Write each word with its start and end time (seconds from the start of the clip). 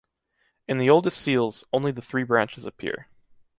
In 0.67 0.79
the 0.79 0.89
oldest 0.89 1.21
seals, 1.21 1.63
only 1.71 1.91
the 1.91 2.01
three 2.01 2.23
branches 2.23 2.65
appear. 2.65 3.07